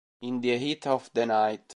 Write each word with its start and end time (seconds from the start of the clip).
In 0.23 0.41
the 0.41 0.57
Heat 0.57 0.87
of 0.87 1.11
the 1.13 1.27
Night 1.27 1.65